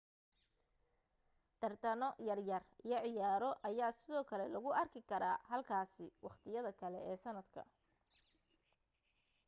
tartano 1.59 2.07
yar 2.27 2.39
yar 2.49 2.63
iyo 2.85 2.97
ciyaaro 3.05 3.49
ayaa 3.67 3.97
sidoo 3.99 4.23
kale 4.29 4.45
lagu 4.53 4.71
arki 4.81 5.01
karaa 5.09 5.41
halkaasi 5.49 6.05
wakhtiyada 6.25 6.71
kale 6.81 6.99
ee 7.09 7.17
sanadka 7.23 7.61